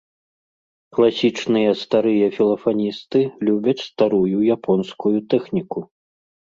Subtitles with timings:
[0.97, 3.19] Класічныя, старыя філафаністы
[3.51, 5.79] любяць старую японскую тэхніку.